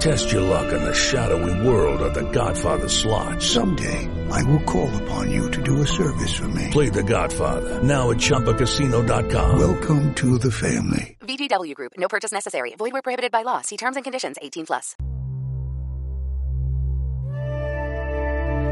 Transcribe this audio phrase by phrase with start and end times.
[0.00, 3.42] Test your luck in the shadowy world of The Godfather slot.
[3.42, 6.70] Someday, I will call upon you to do a service for me.
[6.70, 9.58] Play The Godfather now at ChumbaCasino.com.
[9.58, 11.16] Welcome to the family.
[11.22, 11.92] VGW Group.
[11.98, 12.74] No purchase necessary.
[12.78, 13.60] Void where prohibited by law.
[13.62, 14.36] See terms and conditions.
[14.40, 14.94] 18 plus.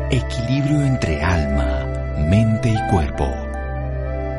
[0.08, 1.84] Equilibrio entre alma,
[2.30, 3.26] mente y cuerpo.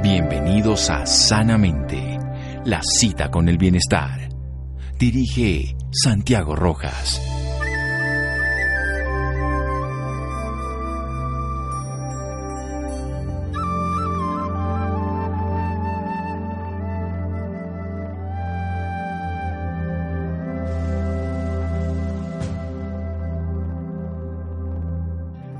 [0.02, 2.18] Bienvenidos a Sanamente,
[2.64, 4.27] la cita con el bienestar.
[5.00, 7.22] Dirige Santiago Rojas.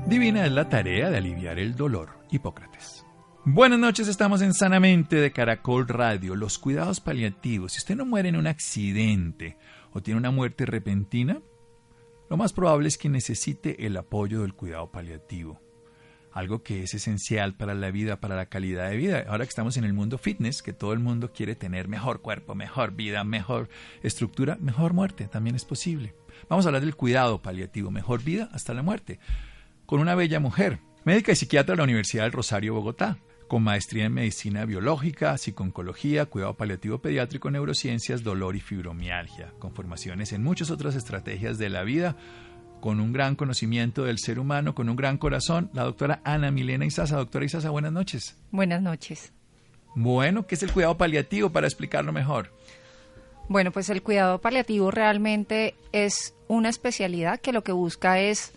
[0.06, 2.08] Divina es la tarea de aliviar el dolor.
[2.32, 3.07] Hipócrates.
[3.44, 6.34] Buenas noches, estamos en Sanamente de Caracol Radio.
[6.34, 7.72] Los cuidados paliativos.
[7.72, 9.56] Si usted no muere en un accidente
[9.92, 11.40] o tiene una muerte repentina,
[12.28, 15.60] lo más probable es que necesite el apoyo del cuidado paliativo.
[16.32, 19.24] Algo que es esencial para la vida, para la calidad de vida.
[19.28, 22.54] Ahora que estamos en el mundo fitness, que todo el mundo quiere tener mejor cuerpo,
[22.54, 23.70] mejor vida, mejor
[24.02, 26.14] estructura, mejor muerte, también es posible.
[26.50, 29.20] Vamos a hablar del cuidado paliativo, mejor vida hasta la muerte
[29.88, 33.16] con una bella mujer, médica y psiquiatra de la Universidad del Rosario, Bogotá,
[33.48, 40.32] con maestría en medicina biológica, psiconcología, cuidado paliativo pediátrico, neurociencias, dolor y fibromialgia, con formaciones
[40.32, 42.16] en muchas otras estrategias de la vida,
[42.80, 46.84] con un gran conocimiento del ser humano, con un gran corazón, la doctora Ana Milena
[46.84, 47.16] Isaza.
[47.16, 48.36] Doctora Isaza, buenas noches.
[48.50, 49.32] Buenas noches.
[49.94, 52.52] Bueno, ¿qué es el cuidado paliativo para explicarlo mejor?
[53.48, 58.52] Bueno, pues el cuidado paliativo realmente es una especialidad que lo que busca es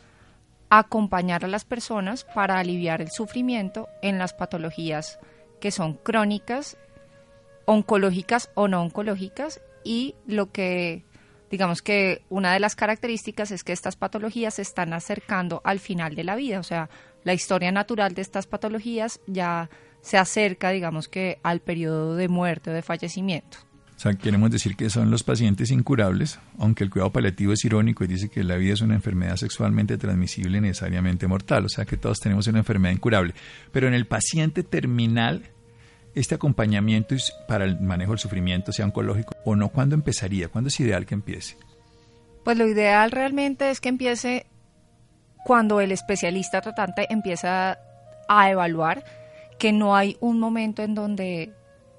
[0.72, 5.20] acompañar a las personas para aliviar el sufrimiento en las patologías
[5.60, 6.78] que son crónicas,
[7.66, 11.04] oncológicas o no oncológicas y lo que
[11.52, 16.16] digamos que una de las características es que estas patologías se están acercando al final
[16.16, 16.90] de la vida, o sea,
[17.26, 22.70] la historia natural de estas patologías ya se acerca, digamos que al periodo de muerte
[22.70, 23.58] o de fallecimiento.
[24.02, 28.08] Sea, queremos decir que son los pacientes incurables, aunque el cuidado paliativo es irónico y
[28.08, 32.20] dice que la vida es una enfermedad sexualmente transmisible necesariamente mortal, o sea que todos
[32.20, 33.36] tenemos una enfermedad incurable.
[33.72, 35.44] Pero en el paciente terminal,
[36.16, 37.14] este acompañamiento
[37.48, 40.48] para el manejo del sufrimiento, sea oncológico o no, ¿cuándo empezaría?
[40.48, 41.58] ¿Cuándo es ideal que empiece?
[42.44, 44.48] Pues lo ideal realmente es que empiece
[45.46, 47.78] cuando el especialista tratante empieza
[48.28, 49.04] a evaluar
[49.60, 51.54] que no hay un momento en donde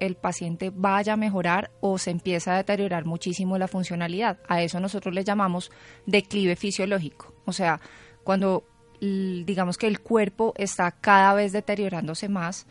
[0.05, 4.39] el paciente vaya a mejorar o se empieza a deteriorar muchísimo la funcionalidad.
[4.47, 5.71] A eso nosotros le llamamos
[6.05, 7.33] declive fisiológico.
[7.45, 7.79] O sea,
[8.23, 8.65] cuando
[8.99, 12.67] digamos que el cuerpo está cada vez deteriorándose más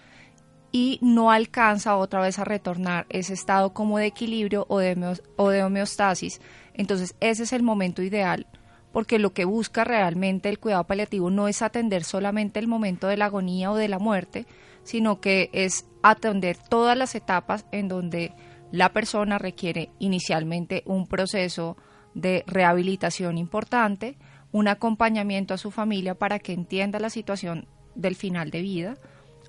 [0.71, 5.51] y no alcanza otra vez a retornar ese estado como de equilibrio o de, o
[5.51, 6.41] de homeostasis.
[6.73, 8.47] Entonces ese es el momento ideal
[8.93, 13.17] porque lo que busca realmente el cuidado paliativo no es atender solamente el momento de
[13.17, 14.47] la agonía o de la muerte,
[14.85, 18.33] sino que es atender todas las etapas en donde
[18.71, 21.77] la persona requiere inicialmente un proceso
[22.15, 24.17] de rehabilitación importante,
[24.51, 28.97] un acompañamiento a su familia para que entienda la situación del final de vida,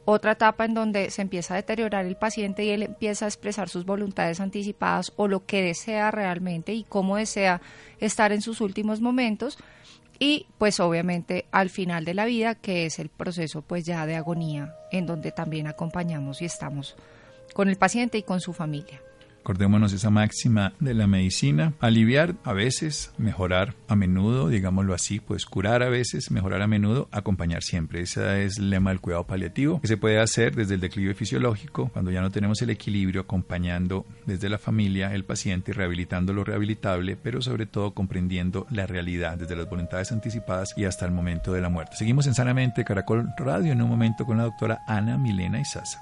[0.05, 3.69] otra etapa en donde se empieza a deteriorar el paciente y él empieza a expresar
[3.69, 7.61] sus voluntades anticipadas o lo que desea realmente y cómo desea
[7.99, 9.57] estar en sus últimos momentos
[10.19, 14.15] y pues obviamente al final de la vida que es el proceso pues ya de
[14.15, 16.95] agonía en donde también acompañamos y estamos
[17.53, 19.01] con el paciente y con su familia.
[19.43, 25.45] Acordémonos esa máxima de la medicina, aliviar a veces, mejorar a menudo, digámoslo así, pues
[25.45, 27.99] curar a veces, mejorar a menudo, acompañar siempre.
[27.99, 31.89] Ese es el lema del cuidado paliativo, que se puede hacer desde el declive fisiológico,
[31.89, 37.17] cuando ya no tenemos el equilibrio, acompañando desde la familia el paciente, rehabilitando lo rehabilitable,
[37.17, 41.59] pero sobre todo comprendiendo la realidad desde las voluntades anticipadas y hasta el momento de
[41.59, 41.97] la muerte.
[41.97, 46.01] Seguimos en Sanamente Caracol Radio en un momento con la doctora Ana Milena Isaza.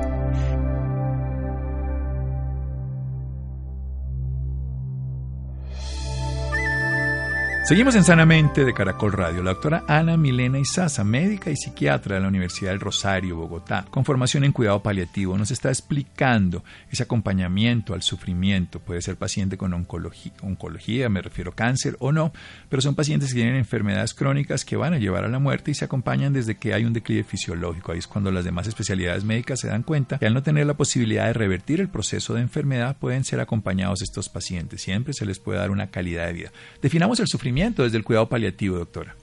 [7.71, 9.41] Seguimos en Sanamente de Caracol Radio.
[9.41, 14.03] La doctora Ana Milena Izaza, médica y psiquiatra de la Universidad del Rosario, Bogotá, con
[14.03, 18.81] formación en cuidado paliativo, nos está explicando ese acompañamiento al sufrimiento.
[18.81, 22.33] Puede ser paciente con oncología, oncología, me refiero cáncer o no,
[22.67, 25.73] pero son pacientes que tienen enfermedades crónicas que van a llevar a la muerte y
[25.73, 27.93] se acompañan desde que hay un declive fisiológico.
[27.93, 30.73] Ahí es cuando las demás especialidades médicas se dan cuenta que al no tener la
[30.73, 34.81] posibilidad de revertir el proceso de enfermedad, pueden ser acompañados estos pacientes.
[34.81, 36.51] Siempre se les puede dar una calidad de vida.
[36.81, 39.15] Definamos el sufrimiento desde el cuidado paliativo, doctora?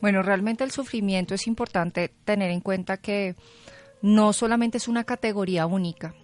[0.00, 3.34] Bueno, realmente el sufrimiento es importante tener en cuenta que
[4.00, 6.14] no solamente es una categoría única.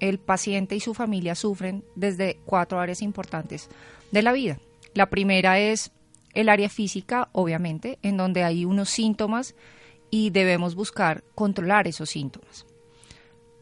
[0.00, 3.68] El paciente y su familia sufren desde cuatro áreas importantes
[4.12, 4.58] de la vida.
[4.92, 5.90] La primera es
[6.34, 9.54] el área física, obviamente, en donde hay unos síntomas
[10.10, 12.66] y debemos buscar controlar esos síntomas.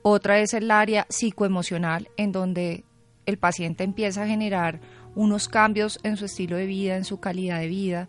[0.03, 2.85] Otra es el área psicoemocional, en donde
[3.25, 4.81] el paciente empieza a generar
[5.15, 8.09] unos cambios en su estilo de vida, en su calidad de vida,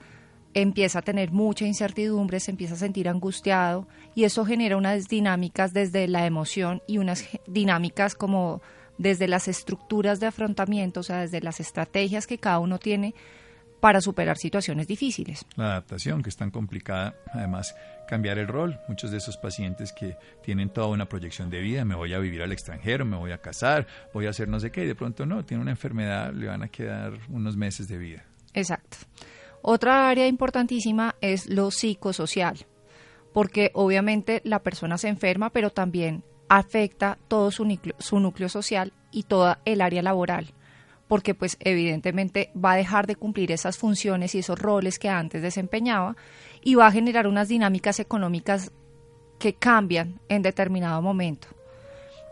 [0.54, 5.74] empieza a tener mucha incertidumbre, se empieza a sentir angustiado y eso genera unas dinámicas
[5.74, 8.62] desde la emoción y unas dinámicas como
[8.98, 13.16] desde las estructuras de afrontamiento, o sea, desde las estrategias que cada uno tiene
[13.84, 15.46] para superar situaciones difíciles.
[15.58, 17.76] La adaptación, que es tan complicada, además
[18.08, 18.80] cambiar el rol.
[18.88, 22.42] Muchos de esos pacientes que tienen toda una proyección de vida, me voy a vivir
[22.44, 25.26] al extranjero, me voy a casar, voy a hacer no sé qué, y de pronto
[25.26, 28.24] no, tiene una enfermedad, le van a quedar unos meses de vida.
[28.54, 29.00] Exacto.
[29.62, 32.66] Otra área importantísima es lo psicosocial,
[33.34, 38.94] porque obviamente la persona se enferma, pero también afecta todo su núcleo, su núcleo social
[39.12, 40.54] y toda el área laboral
[41.08, 45.42] porque pues evidentemente va a dejar de cumplir esas funciones y esos roles que antes
[45.42, 46.16] desempeñaba
[46.64, 48.72] y va a generar unas dinámicas económicas
[49.40, 51.48] que cambian en determinado momento.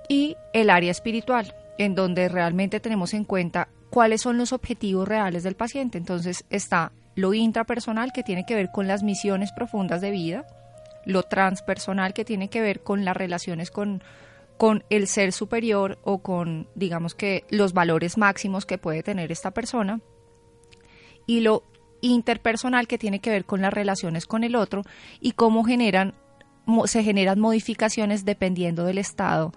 [0.08, 5.44] Y el área espiritual, en donde realmente tenemos en cuenta cuáles son los objetivos reales
[5.44, 5.98] del paciente.
[5.98, 10.46] Entonces está lo intrapersonal que tiene que ver con las misiones profundas de vida,
[11.06, 14.02] lo transpersonal que tiene que ver con las relaciones con
[14.62, 19.50] con el ser superior o con, digamos que, los valores máximos que puede tener esta
[19.50, 20.02] persona.
[21.26, 21.64] Y lo
[22.02, 24.84] interpersonal que tiene que ver con las relaciones con el otro
[25.20, 26.14] y cómo generan,
[26.86, 29.52] se generan modificaciones dependiendo del estado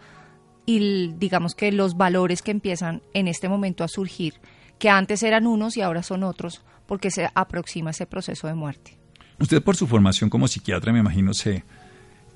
[0.65, 4.41] y digamos que los valores que empiezan en este momento a surgir,
[4.79, 8.97] que antes eran unos y ahora son otros, porque se aproxima ese proceso de muerte.
[9.39, 11.63] Usted por su formación como psiquiatra, me imagino, se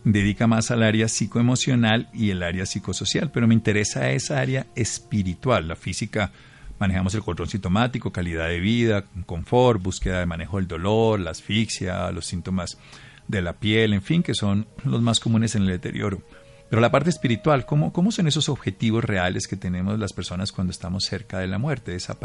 [0.05, 5.69] dedica más al área psicoemocional y el área psicosocial, pero me interesa esa área espiritual,
[5.69, 6.33] la física.
[6.79, 12.11] Manejamos el control sintomático, calidad de vida, confort, búsqueda de manejo del dolor, la asfixia,
[12.13, 12.79] los síntomas
[13.27, 16.23] de la piel, en fin, que son los más comunes en el deterioro.
[16.71, 21.05] Pero la parte espiritual, ¿cómo, son esos objetivos reales que tenemos las personas cuando estamos
[21.05, 21.95] cerca de la muerte?
[21.95, 22.17] Esa,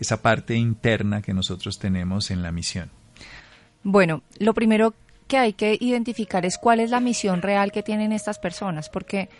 [0.00, 2.90] esa parte interna que nosotros tenemos en la misión.
[3.82, 4.94] Bueno, lo primero
[5.32, 9.30] que hay que identificar es cuál es la misión real que tienen estas personas, porque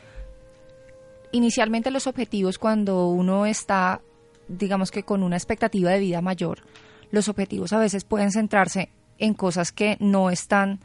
[1.32, 4.00] inicialmente los objetivos cuando uno está,
[4.48, 6.60] digamos que con una expectativa de vida mayor,
[7.10, 10.80] los objetivos a veces pueden centrarse en cosas que no están,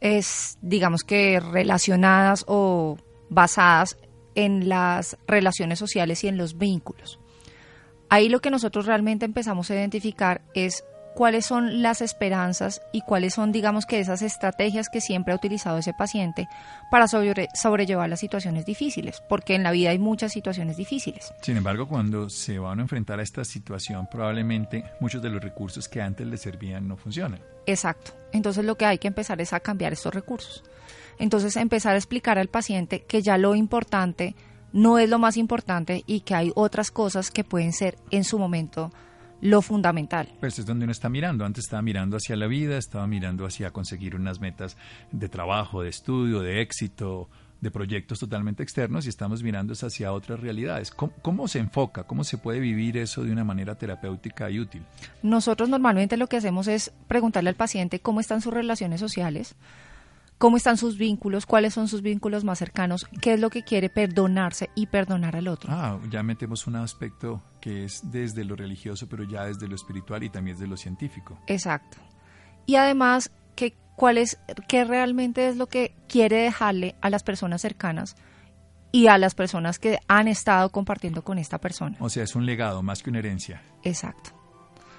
[0.00, 2.96] es, digamos que relacionadas o
[3.30, 3.96] basadas
[4.34, 7.20] en las relaciones sociales y en los vínculos.
[8.08, 10.82] Ahí lo que nosotros realmente empezamos a identificar es
[11.14, 15.78] cuáles son las esperanzas y cuáles son, digamos que esas estrategias que siempre ha utilizado
[15.78, 16.48] ese paciente
[16.90, 21.32] para sobrellevar las situaciones difíciles, porque en la vida hay muchas situaciones difíciles.
[21.42, 25.88] Sin embargo, cuando se van a enfrentar a esta situación, probablemente muchos de los recursos
[25.88, 27.40] que antes le servían no funcionan.
[27.66, 28.12] Exacto.
[28.32, 30.64] Entonces lo que hay que empezar es a cambiar estos recursos.
[31.18, 34.34] Entonces empezar a explicar al paciente que ya lo importante
[34.72, 38.38] no es lo más importante y que hay otras cosas que pueden ser en su
[38.38, 38.90] momento
[39.42, 40.28] lo fundamental.
[40.40, 41.44] Pues es donde uno está mirando.
[41.44, 44.76] Antes estaba mirando hacia la vida, estaba mirando hacia conseguir unas metas
[45.10, 47.28] de trabajo, de estudio, de éxito,
[47.60, 50.90] de proyectos totalmente externos y estamos mirando hacia otras realidades.
[50.90, 52.04] ¿Cómo, se enfoca?
[52.04, 54.82] ¿Cómo se puede vivir eso de una manera terapéutica y útil?
[55.22, 59.56] Nosotros normalmente lo que hacemos es preguntarle al paciente cómo están sus relaciones sociales,
[60.42, 63.88] cómo están sus vínculos, cuáles son sus vínculos más cercanos, qué es lo que quiere
[63.88, 65.70] perdonarse y perdonar al otro.
[65.72, 70.24] Ah, ya metemos un aspecto que es desde lo religioso, pero ya desde lo espiritual
[70.24, 71.38] y también desde lo científico.
[71.46, 71.98] Exacto.
[72.66, 73.30] Y además,
[73.94, 78.16] cuál es, qué realmente es lo que quiere dejarle a las personas cercanas
[78.90, 81.96] y a las personas que han estado compartiendo con esta persona.
[82.00, 83.62] O sea, es un legado más que una herencia.
[83.84, 84.41] Exacto.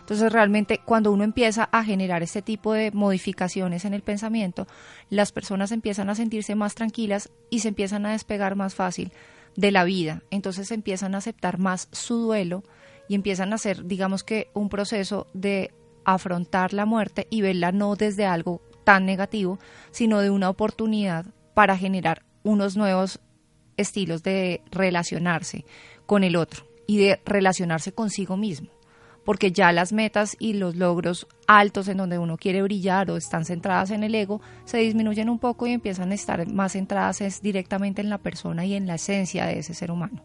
[0.03, 4.67] Entonces realmente cuando uno empieza a generar este tipo de modificaciones en el pensamiento,
[5.10, 9.13] las personas empiezan a sentirse más tranquilas y se empiezan a despegar más fácil
[9.55, 10.22] de la vida.
[10.29, 12.63] Entonces empiezan a aceptar más su duelo
[13.07, 17.95] y empiezan a hacer, digamos que, un proceso de afrontar la muerte y verla no
[17.95, 19.57] desde algo tan negativo,
[19.91, 23.22] sino de una oportunidad para generar unos nuevos
[23.77, 25.63] estilos de relacionarse
[26.05, 28.67] con el otro y de relacionarse consigo mismo
[29.25, 33.46] porque ya las metas y los logros altos en donde uno quiere brillar o están
[33.46, 38.01] centradas en el ego se disminuyen un poco y empiezan a estar más centradas directamente
[38.01, 40.24] en la persona y en la esencia de ese ser humano.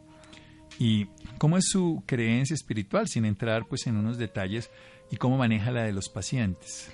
[0.78, 1.06] ¿Y
[1.38, 4.70] cómo es su creencia espiritual sin entrar pues en unos detalles
[5.10, 6.90] y cómo maneja la de los pacientes?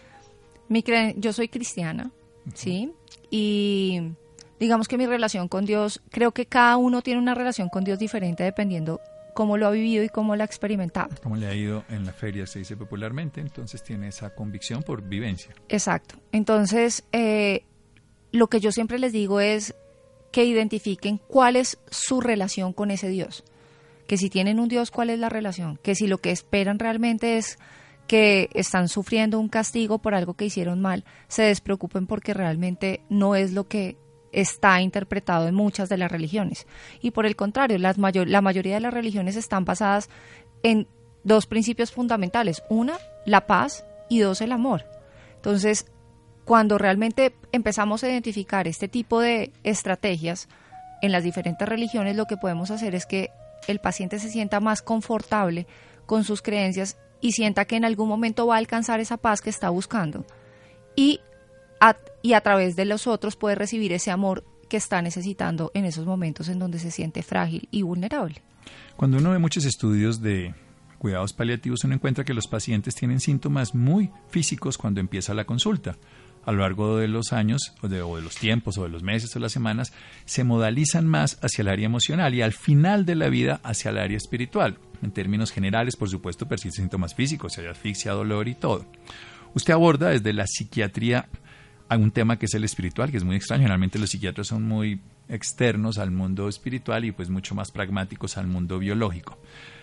[0.69, 0.83] Mi
[1.17, 2.11] yo soy cristiana,
[2.55, 2.93] ¿sí?
[3.31, 4.01] Y
[4.59, 7.99] digamos que mi relación con Dios, creo que cada uno tiene una relación con Dios
[7.99, 9.01] diferente dependiendo
[9.35, 11.15] cómo lo ha vivido y cómo lo ha experimentado.
[11.23, 15.03] Cómo le ha ido en la feria, se dice popularmente, entonces tiene esa convicción por
[15.03, 15.55] vivencia.
[15.69, 16.17] Exacto.
[16.33, 17.65] Entonces, eh,
[18.33, 19.75] lo que yo siempre les digo es
[20.33, 23.45] que identifiquen cuál es su relación con ese Dios.
[24.07, 25.79] Que si tienen un Dios, cuál es la relación.
[25.83, 27.59] Que si lo que esperan realmente es
[28.07, 33.35] que están sufriendo un castigo por algo que hicieron mal, se despreocupen porque realmente no
[33.35, 33.97] es lo que
[34.35, 36.67] está interpretado en muchas de las religiones.
[37.01, 40.09] Y por el contrario, las mayor, la mayoría de las religiones están basadas
[40.63, 40.87] en
[41.23, 42.63] dos principios fundamentales.
[42.69, 44.85] Una, la paz y dos, el amor.
[45.37, 45.87] Entonces,
[46.45, 50.49] cuando realmente empezamos a identificar este tipo de estrategias
[51.01, 53.31] en las diferentes religiones, lo que podemos hacer es que
[53.67, 55.67] el paciente se sienta más confortable
[56.07, 59.51] con sus creencias y sienta que en algún momento va a alcanzar esa paz que
[59.51, 60.27] está buscando.
[60.95, 61.21] Y
[62.23, 66.07] y a través de los otros puede recibir ese amor que está necesitando en esos
[66.07, 68.43] momentos en donde se siente frágil y vulnerable.
[68.97, 70.55] Cuando uno ve muchos estudios de
[70.99, 75.97] cuidados paliativos, uno encuentra que los pacientes tienen síntomas muy físicos cuando empieza la consulta.
[76.47, 79.39] A lo largo de los años, o de, los tiempos, o de los meses, o
[79.39, 79.93] las semanas,
[80.25, 83.99] se modalizan más hacia el área emocional y al final de la vida hacia el
[83.99, 84.79] área espiritual.
[85.03, 88.87] En términos generales, por supuesto, persisten síntomas físicos, hay asfixia, dolor y todo.
[89.55, 91.29] Usted aborda desde la psiquiatría
[91.89, 93.63] hay un tema que es el espiritual, que es muy extraño.
[93.63, 98.47] Generalmente los psiquiatras son muy externos al mundo espiritual y pues mucho más pragmáticos al
[98.47, 99.39] mundo biológico.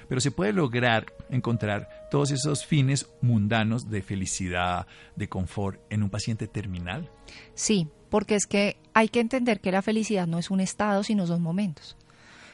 [0.08, 6.10] Pero se puede lograr encontrar todos esos fines mundanos de felicidad, de confort en un
[6.10, 7.10] paciente terminal.
[7.53, 11.27] Sí, porque es que hay que entender que la felicidad no es un estado, sino
[11.27, 11.96] son momentos.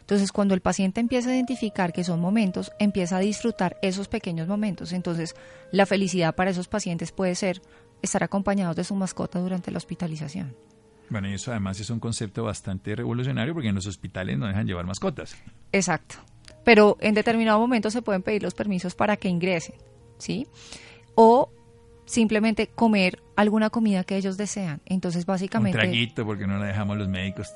[0.01, 4.47] Entonces, cuando el paciente empieza a identificar que son momentos, empieza a disfrutar esos pequeños
[4.47, 4.93] momentos.
[4.93, 5.35] Entonces,
[5.71, 7.61] la felicidad para esos pacientes puede ser
[8.01, 10.55] estar acompañados de su mascota durante la hospitalización.
[11.09, 14.67] Bueno, y eso además es un concepto bastante revolucionario porque en los hospitales no dejan
[14.67, 15.35] llevar mascotas.
[15.71, 16.17] Exacto.
[16.63, 19.75] Pero en determinado momento se pueden pedir los permisos para que ingresen,
[20.17, 20.47] ¿sí?
[21.15, 21.49] O
[22.07, 24.81] simplemente comer alguna comida que ellos desean.
[24.85, 25.77] Entonces, básicamente...
[25.77, 27.53] Un traguito, porque no la dejamos los médicos,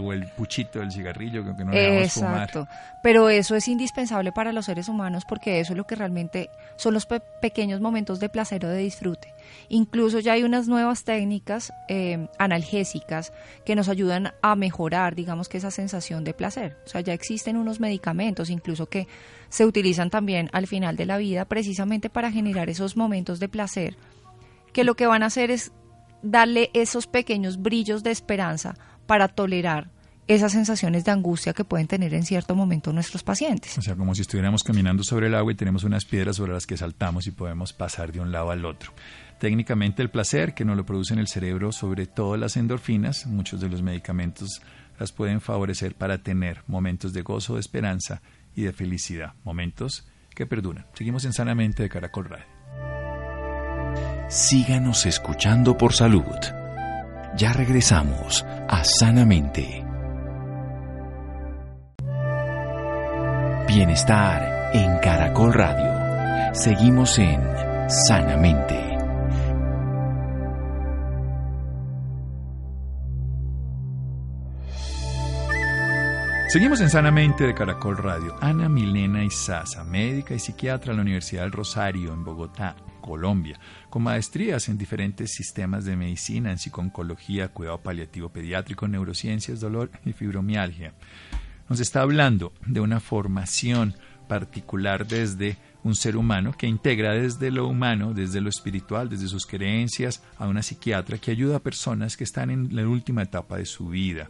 [0.00, 2.68] o el puchito del cigarrillo, que no le dejamos Exacto.
[3.02, 6.94] Pero eso es indispensable para los seres humanos porque eso es lo que realmente son
[6.94, 7.06] los
[7.40, 9.32] pequeños momentos de placer o de disfrute.
[9.68, 13.32] Incluso ya hay unas nuevas técnicas eh, analgésicas
[13.64, 16.76] que nos ayudan a mejorar, digamos que esa sensación de placer.
[16.86, 19.06] O sea, ya existen unos medicamentos incluso que
[19.48, 23.96] se utilizan también al final de la vida precisamente para generar esos momentos de placer
[24.72, 25.72] que lo que van a hacer es
[26.22, 28.74] darle esos pequeños brillos de esperanza
[29.06, 29.90] para tolerar
[30.28, 33.76] esas sensaciones de angustia que pueden tener en cierto momento nuestros pacientes.
[33.76, 36.66] O sea, como si estuviéramos caminando sobre el agua y tenemos unas piedras sobre las
[36.66, 38.92] que saltamos y podemos pasar de un lado al otro.
[39.42, 43.60] Técnicamente el placer, que no lo produce en el cerebro, sobre todo las endorfinas, muchos
[43.60, 44.62] de los medicamentos
[45.00, 48.22] las pueden favorecer para tener momentos de gozo, de esperanza
[48.54, 50.86] y de felicidad, momentos que perduran.
[50.94, 52.62] Seguimos en Sanamente de Caracol Radio
[54.32, 56.24] síganos escuchando por salud.
[57.36, 59.84] Ya regresamos a Sanamente.
[63.68, 66.54] Bienestar en Caracol Radio.
[66.54, 67.42] Seguimos en
[67.88, 68.91] Sanamente.
[76.52, 78.36] Seguimos en Sanamente de Caracol Radio.
[78.42, 84.02] Ana Milena Izaza, médica y psiquiatra de la Universidad del Rosario en Bogotá, Colombia, con
[84.02, 90.92] maestrías en diferentes sistemas de medicina, en psiconcología, cuidado paliativo pediátrico, neurociencias, dolor y fibromialgia.
[91.70, 93.94] Nos está hablando de una formación
[94.28, 99.46] particular desde un ser humano que integra desde lo humano, desde lo espiritual, desde sus
[99.46, 103.64] creencias, a una psiquiatra que ayuda a personas que están en la última etapa de
[103.64, 104.28] su vida.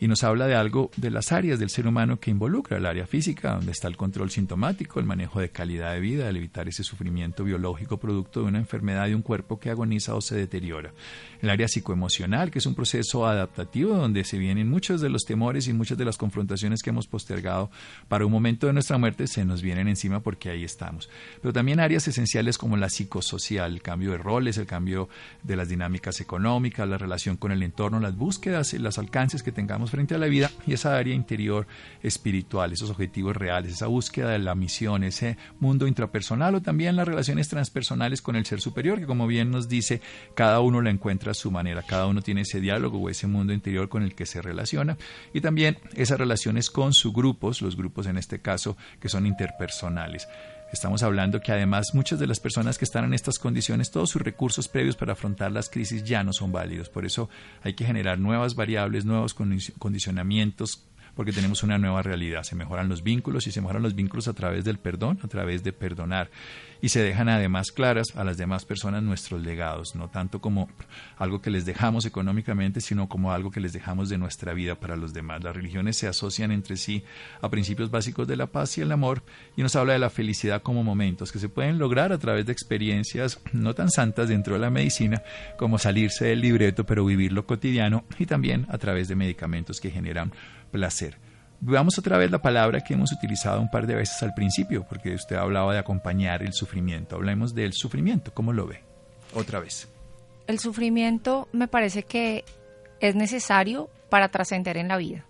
[0.00, 3.06] Y nos habla de algo de las áreas del ser humano que involucra el área
[3.06, 6.82] física, donde está el control sintomático, el manejo de calidad de vida, el evitar ese
[6.82, 10.94] sufrimiento biológico producto de una enfermedad de un cuerpo que agoniza o se deteriora.
[11.42, 15.68] El área psicoemocional, que es un proceso adaptativo donde se vienen muchos de los temores
[15.68, 17.70] y muchas de las confrontaciones que hemos postergado
[18.08, 21.08] para un momento de nuestra muerte, se nos vienen encima porque ahí estamos.
[21.40, 25.08] Pero también áreas esenciales como la psicosocial, el cambio de roles, el cambio
[25.42, 29.52] de las dinámicas económicas, la relación con el entorno, las búsquedas y los alcances que
[29.52, 31.66] tengamos frente a la vida y esa área interior
[32.02, 37.08] espiritual, esos objetivos reales, esa búsqueda de la misión, ese mundo intrapersonal o también las
[37.08, 40.00] relaciones transpersonales con el ser superior, que como bien nos dice,
[40.34, 43.88] cada uno la encuentra su manera, cada uno tiene ese diálogo o ese mundo interior
[43.88, 44.96] con el que se relaciona
[45.32, 50.28] y también esas relaciones con sus grupos, los grupos en este caso que son interpersonales.
[50.72, 54.22] Estamos hablando que además muchas de las personas que están en estas condiciones, todos sus
[54.22, 56.88] recursos previos para afrontar las crisis ya no son válidos.
[56.88, 57.28] Por eso
[57.62, 60.84] hay que generar nuevas variables, nuevos condicionamientos
[61.20, 62.44] porque tenemos una nueva realidad.
[62.44, 65.62] Se mejoran los vínculos y se mejoran los vínculos a través del perdón, a través
[65.62, 66.30] de perdonar.
[66.80, 70.70] Y se dejan además claras a las demás personas nuestros legados, no tanto como
[71.18, 74.96] algo que les dejamos económicamente, sino como algo que les dejamos de nuestra vida para
[74.96, 75.44] los demás.
[75.44, 77.04] Las religiones se asocian entre sí
[77.42, 79.22] a principios básicos de la paz y el amor
[79.58, 82.52] y nos habla de la felicidad como momentos que se pueden lograr a través de
[82.52, 85.22] experiencias no tan santas dentro de la medicina
[85.58, 89.90] como salirse del libreto pero vivir lo cotidiano y también a través de medicamentos que
[89.90, 90.32] generan
[90.70, 91.18] placer.
[91.60, 95.14] Veamos otra vez la palabra que hemos utilizado un par de veces al principio, porque
[95.14, 97.16] usted hablaba de acompañar el sufrimiento.
[97.16, 98.82] Hablemos del sufrimiento, ¿cómo lo ve?
[99.34, 99.88] Otra vez.
[100.46, 102.44] El sufrimiento me parece que
[103.00, 105.26] es necesario para trascender en la vida.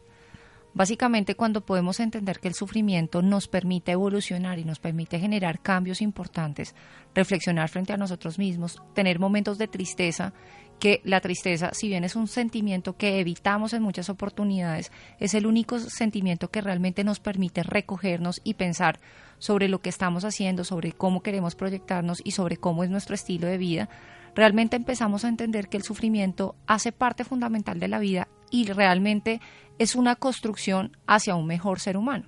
[0.72, 6.00] Básicamente cuando podemos entender que el sufrimiento nos permite evolucionar y nos permite generar cambios
[6.00, 6.76] importantes,
[7.12, 10.32] reflexionar frente a nosotros mismos, tener momentos de tristeza
[10.80, 15.46] que la tristeza, si bien es un sentimiento que evitamos en muchas oportunidades, es el
[15.46, 18.98] único sentimiento que realmente nos permite recogernos y pensar
[19.38, 23.46] sobre lo que estamos haciendo, sobre cómo queremos proyectarnos y sobre cómo es nuestro estilo
[23.46, 23.88] de vida,
[24.34, 29.40] realmente empezamos a entender que el sufrimiento hace parte fundamental de la vida y realmente
[29.78, 32.24] es una construcción hacia un mejor ser humano.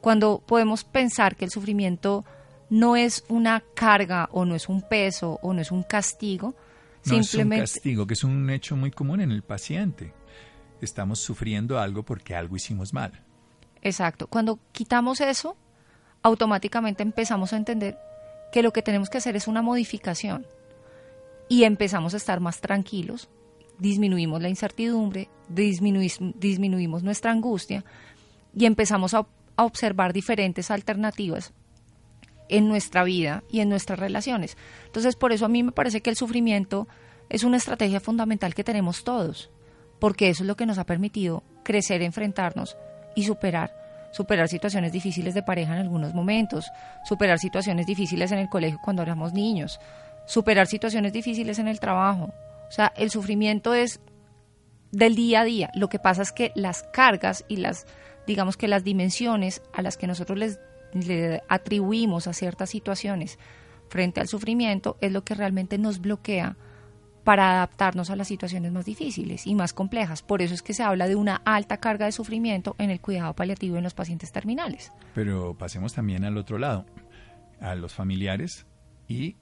[0.00, 2.24] Cuando podemos pensar que el sufrimiento
[2.70, 6.54] no es una carga o no es un peso o no es un castigo,
[7.04, 10.12] no es un castigo, que es un hecho muy común en el paciente.
[10.80, 13.12] Estamos sufriendo algo porque algo hicimos mal.
[13.82, 14.26] Exacto.
[14.26, 15.56] Cuando quitamos eso,
[16.22, 17.98] automáticamente empezamos a entender
[18.52, 20.46] que lo que tenemos que hacer es una modificación
[21.48, 23.28] y empezamos a estar más tranquilos,
[23.78, 27.84] disminuimos la incertidumbre, disminuimos, nuestra angustia
[28.54, 31.52] y empezamos a observar diferentes alternativas
[32.50, 34.56] en nuestra vida y en nuestras relaciones.
[34.86, 36.86] Entonces, por eso a mí me parece que el sufrimiento
[37.28, 39.50] es una estrategia fundamental que tenemos todos,
[39.98, 42.76] porque eso es lo que nos ha permitido crecer, enfrentarnos
[43.14, 43.80] y superar
[44.12, 46.66] superar situaciones difíciles de pareja en algunos momentos,
[47.04, 49.78] superar situaciones difíciles en el colegio cuando éramos niños,
[50.26, 52.32] superar situaciones difíciles en el trabajo.
[52.68, 54.00] O sea, el sufrimiento es
[54.92, 55.70] del día a día.
[55.74, 57.86] Lo que pasa es que las cargas y las,
[58.26, 60.60] digamos que las dimensiones a las que nosotros les
[60.92, 63.38] le atribuimos a ciertas situaciones
[63.88, 66.56] frente al sufrimiento es lo que realmente nos bloquea
[67.24, 70.22] para adaptarnos a las situaciones más difíciles y más complejas.
[70.22, 73.34] Por eso es que se habla de una alta carga de sufrimiento en el cuidado
[73.34, 74.92] paliativo en los pacientes terminales.
[75.14, 76.86] Pero pasemos también al otro lado,
[77.60, 78.66] a los familiares
[79.06, 79.36] y,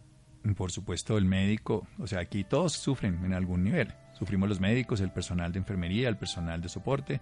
[0.56, 1.86] por supuesto, el médico.
[1.98, 3.94] O sea, aquí todos sufren en algún nivel.
[4.18, 7.20] Sufrimos los médicos, el personal de enfermería, el personal de soporte,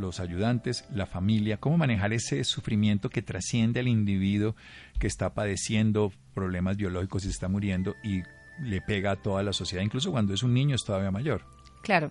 [0.00, 4.56] los ayudantes, la familia, cómo manejar ese sufrimiento que trasciende al individuo
[4.98, 8.22] que está padeciendo problemas biológicos y está muriendo y
[8.60, 11.44] le pega a toda la sociedad, incluso cuando es un niño es todavía mayor.
[11.82, 12.10] Claro,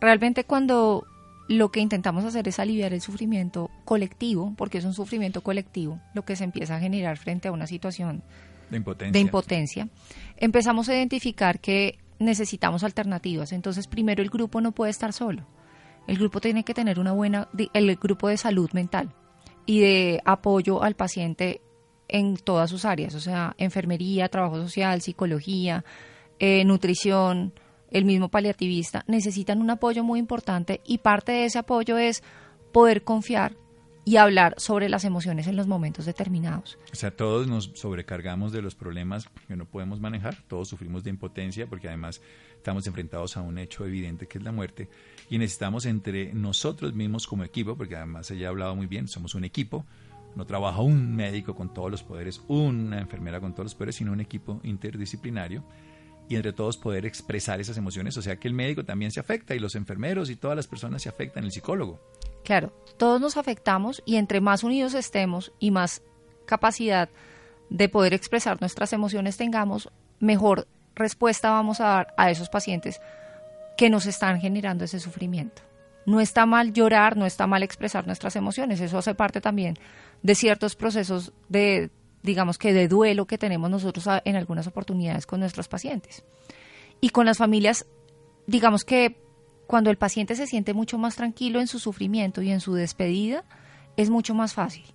[0.00, 1.06] realmente cuando
[1.48, 6.24] lo que intentamos hacer es aliviar el sufrimiento colectivo, porque es un sufrimiento colectivo, lo
[6.24, 8.22] que se empieza a generar frente a una situación
[8.70, 9.88] de impotencia, de impotencia
[10.38, 13.52] empezamos a identificar que necesitamos alternativas.
[13.52, 15.46] Entonces, primero el grupo no puede estar solo
[16.06, 19.12] el grupo tiene que tener una buena, el grupo de salud mental
[19.66, 21.60] y de apoyo al paciente
[22.08, 25.84] en todas sus áreas, o sea, enfermería, trabajo social, psicología,
[26.38, 27.54] eh, nutrición,
[27.90, 32.22] el mismo paliativista, necesitan un apoyo muy importante y parte de ese apoyo es
[32.72, 33.56] poder confiar
[34.04, 36.78] y hablar sobre las emociones en los momentos determinados.
[36.92, 41.10] O sea, todos nos sobrecargamos de los problemas que no podemos manejar, todos sufrimos de
[41.10, 42.20] impotencia porque además
[42.56, 44.88] estamos enfrentados a un hecho evidente que es la muerte
[45.30, 49.34] y necesitamos entre nosotros mismos como equipo, porque además ella ha hablado muy bien, somos
[49.34, 49.86] un equipo,
[50.34, 54.12] no trabaja un médico con todos los poderes, una enfermera con todos los poderes, sino
[54.12, 55.64] un equipo interdisciplinario
[56.28, 58.16] y entre todos poder expresar esas emociones.
[58.16, 61.02] O sea que el médico también se afecta y los enfermeros y todas las personas
[61.02, 62.00] se afectan, el psicólogo.
[62.44, 66.02] Claro, todos nos afectamos y entre más unidos estemos y más
[66.46, 67.08] capacidad
[67.70, 73.00] de poder expresar nuestras emociones tengamos, mejor respuesta vamos a dar a esos pacientes
[73.76, 75.62] que nos están generando ese sufrimiento.
[76.06, 79.78] No está mal llorar, no está mal expresar nuestras emociones, eso hace parte también
[80.22, 81.90] de ciertos procesos de,
[82.24, 86.24] digamos que de duelo que tenemos nosotros en algunas oportunidades con nuestros pacientes.
[87.00, 87.86] Y con las familias,
[88.46, 89.22] digamos que
[89.66, 93.44] cuando el paciente se siente mucho más tranquilo en su sufrimiento y en su despedida,
[93.98, 94.86] es mucho más fácil.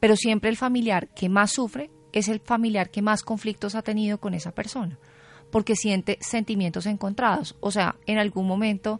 [0.00, 4.18] Pero siempre el familiar que más sufre es el familiar que más conflictos ha tenido
[4.18, 4.98] con esa persona,
[5.50, 7.54] porque siente sentimientos encontrados.
[7.60, 8.98] O sea, en algún momento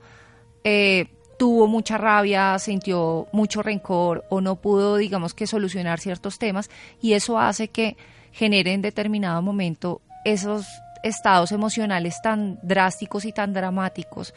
[0.62, 6.70] eh, tuvo mucha rabia, sintió mucho rencor o no pudo, digamos que, solucionar ciertos temas
[7.00, 7.96] y eso hace que
[8.32, 10.66] genere en determinado momento esos
[11.02, 14.34] estados emocionales tan drásticos y tan dramáticos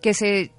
[0.00, 0.52] que se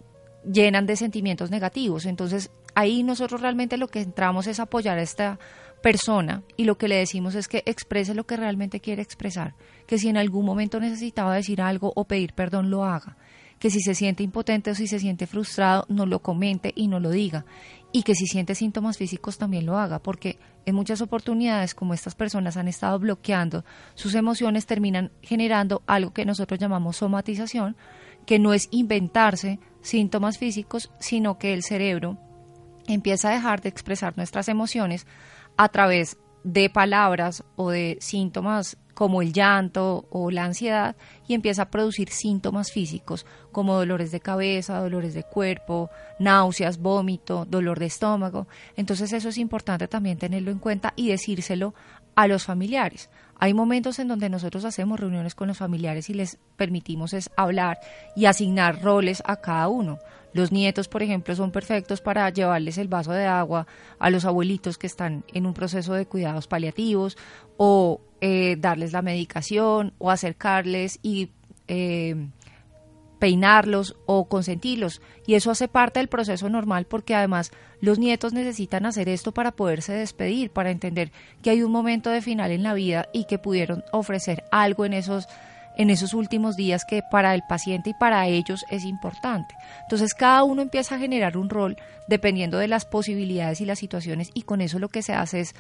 [0.44, 2.06] llenan de sentimientos negativos.
[2.06, 5.40] Entonces, ahí nosotros realmente lo que entramos es apoyar a esta
[5.82, 9.54] persona y lo que le decimos es que exprese lo que realmente quiere expresar,
[9.86, 13.18] que si en algún momento necesitaba decir algo o pedir perdón lo haga,
[13.66, 17.00] que si se siente impotente o si se siente frustrado, no lo comente y no
[17.00, 17.46] lo diga.
[17.92, 22.14] Y que si siente síntomas físicos también lo haga, porque en muchas oportunidades, como estas
[22.14, 27.76] personas han estado bloqueando sus emociones, terminan generando algo que nosotros llamamos somatización,
[28.28, 32.20] que no es inventarse síntomas físicos, sino que el cerebro
[32.86, 35.08] empieza a dejar de expresar nuestras emociones
[35.58, 40.96] a través de palabras o de síntomas como el llanto o la ansiedad
[41.28, 47.46] y empieza a producir síntomas físicos como dolores de cabeza, dolores de cuerpo, náuseas, vómito,
[47.46, 48.48] dolor de estómago.
[48.76, 51.76] Entonces eso es importante también tenerlo en cuenta y decírselo
[52.16, 53.10] a los familiares.
[53.38, 57.80] Hay momentos en donde nosotros hacemos reuniones con los familiares y les permitimos es hablar
[58.16, 60.00] y asignar roles a cada uno.
[60.34, 63.68] Los nietos, por ejemplo, son perfectos para llevarles el vaso de agua
[64.00, 67.18] a los abuelitos que están en un proceso de cuidados paliativos
[67.58, 71.30] o eh, darles la medicación o acercarles y
[71.68, 72.28] eh,
[73.20, 75.02] peinarlos o consentirlos.
[75.26, 77.52] Y eso hace parte del proceso normal porque además
[77.82, 82.22] los nietos necesitan hacer esto para poderse despedir, para entender que hay un momento de
[82.22, 85.28] final en la vida y que pudieron ofrecer algo en esos
[85.78, 89.54] en esos últimos días que para el paciente y para ellos es importante.
[89.82, 91.76] Entonces cada uno empieza a generar un rol
[92.08, 95.56] dependiendo de las posibilidades y las situaciones y con eso lo que se hace es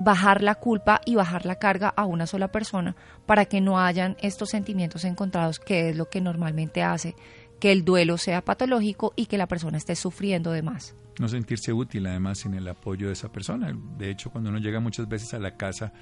[0.00, 4.16] bajar la culpa y bajar la carga a una sola persona para que no hayan
[4.20, 7.14] estos sentimientos encontrados, que es lo que normalmente hace
[7.60, 10.94] que el duelo sea patológico y que la persona esté sufriendo de más.
[11.18, 13.72] No sentirse útil además sin el apoyo de esa persona.
[13.96, 15.92] De hecho, cuando uno llega muchas veces a la casa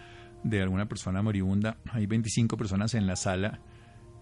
[0.42, 3.60] de alguna persona moribunda, hay 25 personas en la sala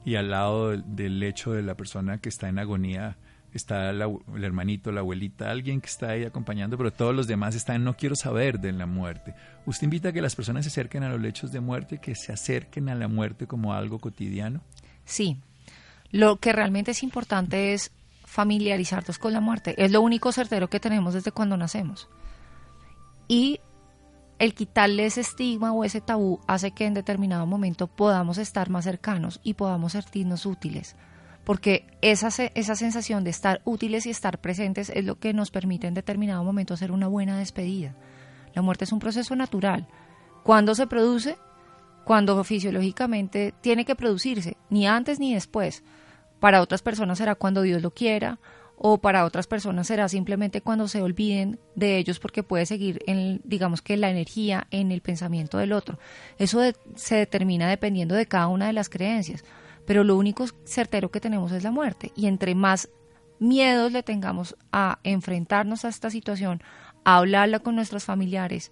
[0.05, 3.17] y al lado del lecho de la persona que está en agonía
[3.57, 7.85] está el hermanito, la abuelita, alguien que está ahí acompañando, pero todos los demás están,
[7.85, 9.35] no quiero saber de la muerte.
[9.67, 12.33] ¿Usted invita a que las personas se acerquen a los lechos de muerte, que se
[12.33, 14.61] acerquen a la muerte como algo cotidiano?
[15.05, 15.37] Sí.
[16.11, 17.93] Lo que realmente es importante es
[18.25, 19.75] familiarizarnos con la muerte.
[19.83, 22.09] Es lo único certero que tenemos desde cuando nacemos.
[23.27, 23.61] Y
[24.39, 28.85] el quitarle ese estigma o ese tabú hace que en determinado momento podamos estar más
[28.85, 30.97] cercanos y podamos sentirnos útiles
[31.51, 35.89] porque esa, esa sensación de estar útiles y estar presentes es lo que nos permite
[35.89, 37.97] en determinado momento hacer una buena despedida.
[38.55, 39.89] La muerte es un proceso natural.
[40.45, 41.39] ¿Cuándo se produce?
[42.05, 45.83] Cuando fisiológicamente tiene que producirse, ni antes ni después.
[46.39, 48.39] Para otras personas será cuando Dios lo quiera,
[48.77, 53.41] o para otras personas será simplemente cuando se olviden de ellos porque puede seguir en,
[53.43, 55.99] digamos que la energía en el pensamiento del otro.
[56.39, 56.61] Eso
[56.95, 59.43] se determina dependiendo de cada una de las creencias
[59.91, 62.13] pero lo único certero que tenemos es la muerte.
[62.15, 62.89] Y entre más
[63.41, 66.63] miedos le tengamos a enfrentarnos a esta situación,
[67.03, 68.71] a hablarla con nuestros familiares,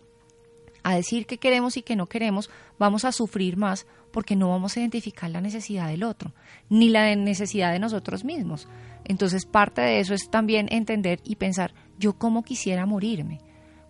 [0.85, 4.76] a decir que queremos y que no queremos, vamos a sufrir más porque no vamos
[4.76, 6.35] a identificar la necesidad del otro,
[6.70, 8.68] ni la necesidad de nosotros mismos.
[9.04, 13.40] Entonces parte de eso es también entender y pensar, yo cómo quisiera morirme.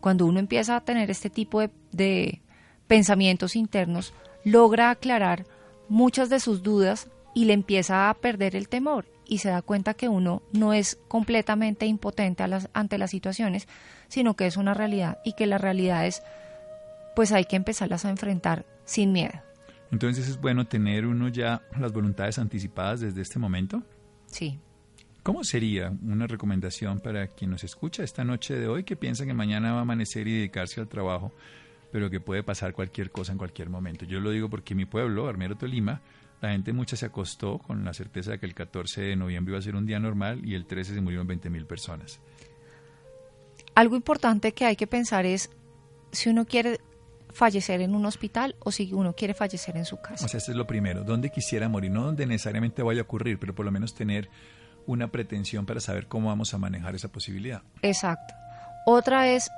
[0.00, 2.40] Cuando uno empieza a tener este tipo de, de
[2.86, 4.14] pensamientos internos,
[4.44, 5.44] logra aclarar
[5.90, 9.94] muchas de sus dudas y le empieza a perder el temor y se da cuenta
[9.94, 13.68] que uno no es completamente impotente ante las situaciones,
[14.08, 16.20] sino que es una realidad y que las realidades
[17.14, 19.40] pues hay que empezarlas a enfrentar sin miedo.
[19.92, 23.84] Entonces es bueno tener uno ya las voluntades anticipadas desde este momento.
[24.26, 24.58] Sí.
[25.22, 29.32] ¿Cómo sería una recomendación para quien nos escucha esta noche de hoy que piensa que
[29.32, 31.30] mañana va a amanecer y dedicarse al trabajo,
[31.92, 34.04] pero que puede pasar cualquier cosa en cualquier momento?
[34.06, 36.02] Yo lo digo porque mi pueblo, Armero Tolima,
[36.40, 39.58] La gente mucha se acostó con la certeza de que el 14 de noviembre iba
[39.58, 42.20] a ser un día normal y el 13 se murieron 20 mil personas.
[43.74, 45.50] Algo importante que hay que pensar es
[46.12, 46.80] si uno quiere
[47.30, 50.24] fallecer en un hospital o si uno quiere fallecer en su casa.
[50.24, 51.04] O sea, eso es lo primero.
[51.04, 51.90] ¿Dónde quisiera morir?
[51.90, 54.28] No donde necesariamente vaya a ocurrir, pero por lo menos tener
[54.86, 57.62] una pretensión para saber cómo vamos a manejar esa posibilidad.
[57.82, 58.34] Exacto.
[58.86, 59.50] Otra es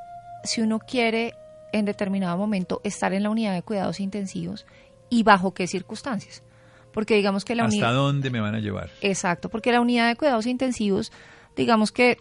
[0.45, 1.35] si uno quiere
[1.73, 4.67] en determinado momento estar en la unidad de cuidados intensivos
[5.09, 6.43] y bajo qué circunstancias.
[6.93, 7.95] Porque digamos que la ¿Hasta unidad...
[7.95, 8.91] dónde me van a llevar?
[9.01, 11.13] Exacto, porque la unidad de cuidados intensivos,
[11.57, 12.19] digamos que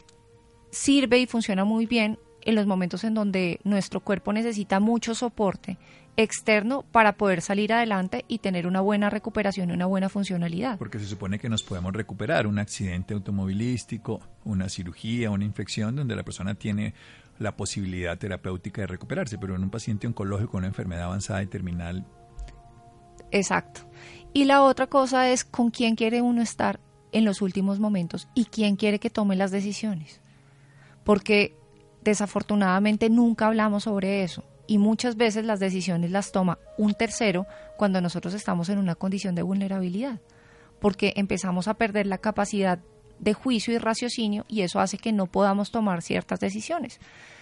[0.71, 5.77] sirve y funciona muy bien en los momentos en donde nuestro cuerpo necesita mucho soporte
[6.17, 10.77] externo para poder salir adelante y tener una buena recuperación y una buena funcionalidad.
[10.77, 16.15] Porque se supone que nos podemos recuperar un accidente automovilístico, una cirugía, una infección donde
[16.15, 16.93] la persona tiene
[17.39, 22.05] la posibilidad terapéutica de recuperarse, pero en un paciente oncológico, una enfermedad avanzada y terminal.
[23.31, 23.81] Exacto.
[24.33, 26.79] Y la otra cosa es con quién quiere uno estar
[27.11, 30.21] en los últimos momentos y quién quiere que tome las decisiones.
[31.03, 31.55] Porque
[32.03, 38.01] desafortunadamente nunca hablamos sobre eso y muchas veces las decisiones las toma un tercero cuando
[38.01, 40.19] nosotros estamos en una condición de vulnerabilidad,
[40.79, 42.79] porque empezamos a perder la capacidad
[43.19, 46.99] de juicio y raciocinio y eso hace que no podamos tomar ciertas decisiones.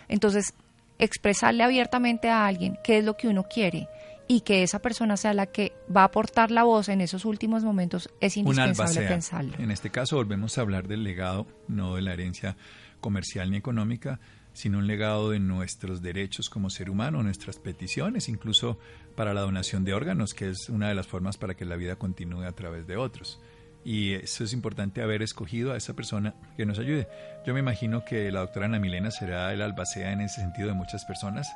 [0.08, 0.54] Entonces,
[1.00, 3.88] expresarle abiertamente a alguien qué es lo que uno quiere
[4.27, 7.63] y que esa persona sea la que va a aportar la voz en esos últimos
[7.63, 9.53] momentos es indispensable pensarlo.
[9.57, 12.57] En este caso volvemos a hablar del legado, no de la herencia
[12.99, 14.19] comercial ni económica,
[14.53, 18.79] sino un legado de nuestros derechos como ser humano, nuestras peticiones, incluso
[19.15, 21.97] para la donación de órganos, que es una de las formas para que la vida
[21.97, 23.39] continúe a través de otros.
[23.85, 27.07] Y eso es importante haber escogido a esa persona que nos ayude.
[27.45, 30.73] Yo me imagino que la doctora Ana Milena será el albacea en ese sentido de
[30.73, 31.47] muchas personas.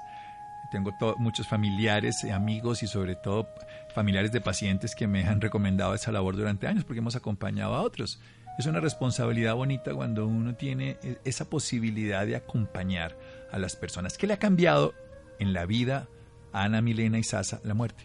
[0.72, 3.50] Tengo muchos familiares, amigos y sobre todo
[3.94, 7.82] familiares de pacientes que me han recomendado esa labor durante años porque hemos acompañado a
[7.82, 8.22] otros
[8.58, 13.18] es una responsabilidad bonita cuando uno tiene e, esa posibilidad de acompañar
[13.52, 14.18] a las personas.
[14.18, 14.94] ¿Qué le ha cambiado
[15.40, 16.08] en la vida
[16.54, 18.04] a Ana Milena y Sasa la muerte?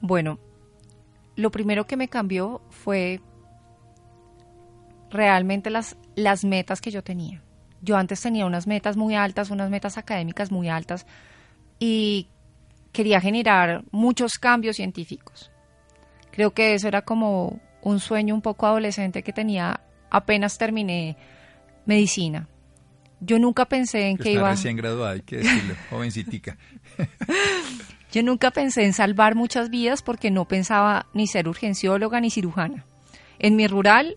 [0.00, 0.38] Bueno,
[1.36, 3.20] lo primero que me cambió fue
[5.10, 7.42] realmente las, las metas que yo tenía.
[7.80, 11.06] Yo antes tenía unas metas muy altas, unas metas académicas muy altas
[11.86, 12.28] y
[12.92, 15.50] quería generar muchos cambios científicos.
[16.30, 21.18] Creo que eso era como un sueño un poco adolescente que tenía apenas terminé
[21.84, 22.48] medicina.
[23.20, 24.48] Yo nunca pensé en que iba...
[24.50, 26.56] recién graduada, hay que decirlo, jovencitica.
[28.12, 32.86] Yo nunca pensé en salvar muchas vidas porque no pensaba ni ser urgencióloga ni cirujana.
[33.38, 34.16] En mi rural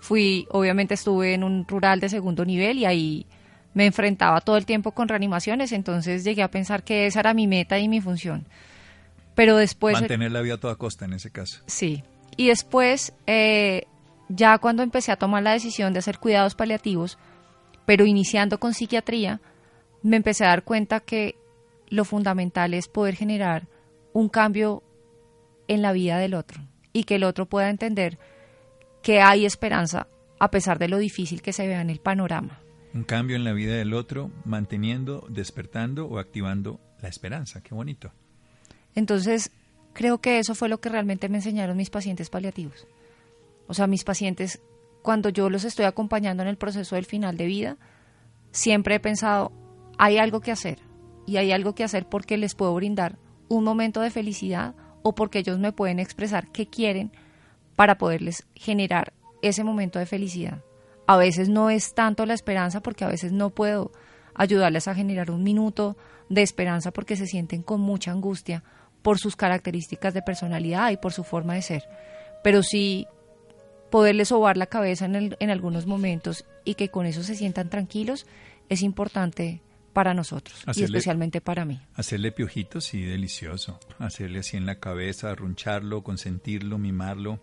[0.00, 3.26] fui, obviamente estuve en un rural de segundo nivel y ahí
[3.74, 7.46] me enfrentaba todo el tiempo con reanimaciones, entonces llegué a pensar que esa era mi
[7.46, 8.46] meta y mi función.
[9.34, 9.94] Pero después...
[9.94, 11.62] Mantener la vida a toda costa en ese caso.
[11.66, 12.02] Sí,
[12.36, 13.84] y después, eh,
[14.28, 17.18] ya cuando empecé a tomar la decisión de hacer cuidados paliativos,
[17.86, 19.40] pero iniciando con psiquiatría,
[20.02, 21.36] me empecé a dar cuenta que
[21.88, 23.66] lo fundamental es poder generar
[24.12, 24.82] un cambio
[25.68, 26.60] en la vida del otro
[26.92, 28.18] y que el otro pueda entender
[29.02, 32.60] que hay esperanza a pesar de lo difícil que se vea en el panorama.
[32.92, 37.62] Un cambio en la vida del otro, manteniendo, despertando o activando la esperanza.
[37.62, 38.12] Qué bonito.
[38.94, 39.52] Entonces,
[39.92, 42.86] creo que eso fue lo que realmente me enseñaron mis pacientes paliativos.
[43.68, 44.60] O sea, mis pacientes,
[45.02, 47.76] cuando yo los estoy acompañando en el proceso del final de vida,
[48.50, 49.52] siempre he pensado,
[49.98, 50.80] hay algo que hacer.
[51.26, 55.40] Y hay algo que hacer porque les puedo brindar un momento de felicidad o porque
[55.40, 57.12] ellos me pueden expresar qué quieren
[57.76, 60.62] para poderles generar ese momento de felicidad.
[61.10, 63.90] A veces no es tanto la esperanza porque a veces no puedo
[64.32, 65.96] ayudarles a generar un minuto
[66.28, 68.62] de esperanza porque se sienten con mucha angustia
[69.02, 71.82] por sus características de personalidad y por su forma de ser,
[72.44, 73.08] pero sí
[73.90, 78.24] poderles sobar la cabeza en, en algunos momentos y que con eso se sientan tranquilos
[78.68, 81.80] es importante para nosotros y especialmente para mí.
[81.94, 83.80] Hacerle piojitos, sí, delicioso.
[83.98, 87.40] Hacerle así en la cabeza, arruncharlo, consentirlo, mimarlo.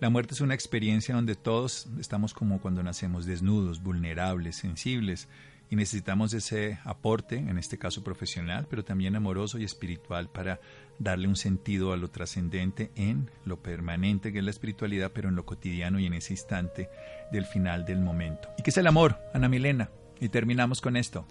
[0.00, 5.28] La muerte es una experiencia donde todos estamos como cuando nacemos desnudos, vulnerables, sensibles
[5.68, 10.58] y necesitamos ese aporte, en este caso profesional, pero también amoroso y espiritual para
[10.98, 15.36] darle un sentido a lo trascendente en lo permanente que es la espiritualidad, pero en
[15.36, 16.88] lo cotidiano y en ese instante
[17.30, 18.48] del final del momento.
[18.56, 19.90] ¿Y qué es el amor, Ana Milena?
[20.18, 21.26] Y terminamos con esto.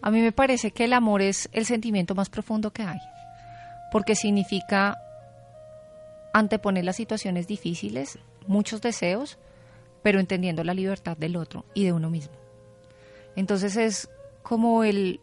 [0.00, 3.00] A mí me parece que el amor es el sentimiento más profundo que hay,
[3.92, 4.96] porque significa
[6.38, 9.38] anteponer las situaciones difíciles, muchos deseos,
[10.02, 12.34] pero entendiendo la libertad del otro y de uno mismo.
[13.36, 14.08] Entonces es
[14.42, 15.20] como el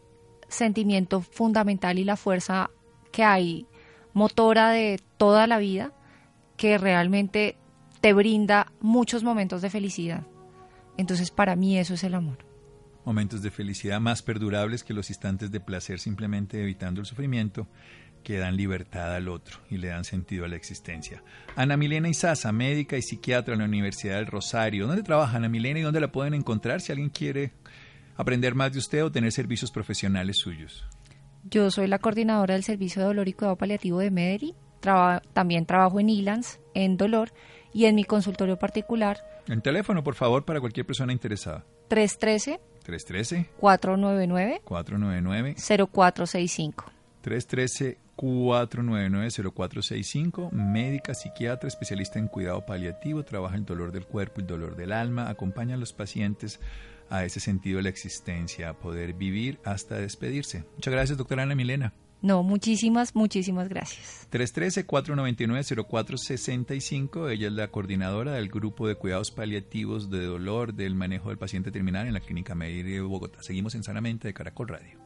[0.48, 2.70] sentimiento fundamental y la fuerza
[3.12, 3.66] que hay
[4.12, 5.92] motora de toda la vida
[6.56, 7.56] que realmente
[8.00, 10.26] te brinda muchos momentos de felicidad.
[10.96, 12.38] Entonces para mí eso es el amor.
[13.04, 17.68] Momentos de felicidad más perdurables que los instantes de placer simplemente evitando el sufrimiento
[18.26, 21.22] que dan libertad al otro y le dan sentido a la existencia.
[21.54, 24.88] Ana Milena Isaza, médica y psiquiatra en la Universidad del Rosario.
[24.88, 27.52] ¿Dónde trabaja Ana Milena y dónde la pueden encontrar si alguien quiere
[28.16, 30.84] aprender más de usted o tener servicios profesionales suyos?
[31.44, 34.56] Yo soy la coordinadora del Servicio de Dolor y Cuidado Paliativo de Mederi.
[35.32, 37.32] también trabajo en ILANS, en dolor,
[37.72, 39.18] y en mi consultorio particular.
[39.46, 41.64] En teléfono, por favor, para cualquier persona interesada.
[41.86, 46.84] 313 313 499 499 0465.
[47.20, 54.74] 313 499-0465, médica, psiquiatra, especialista en cuidado paliativo, trabaja en dolor del cuerpo y dolor
[54.76, 56.60] del alma, acompaña a los pacientes
[57.08, 60.64] a ese sentido de la existencia, a poder vivir hasta despedirse.
[60.74, 61.92] Muchas gracias, doctora Ana Milena.
[62.22, 64.26] No, muchísimas, muchísimas gracias.
[64.32, 67.30] 313-499-0465.
[67.30, 71.70] Ella es la coordinadora del grupo de cuidados paliativos de dolor del manejo del paciente
[71.70, 73.42] terminal en la Clínica Medir de Bogotá.
[73.42, 75.05] Seguimos en Sanamente de Caracol Radio.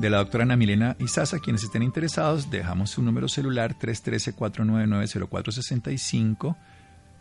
[0.00, 1.40] de la doctora Ana Milena Isaza.
[1.40, 6.56] Quienes estén interesados, dejamos su número celular 313-499-0465.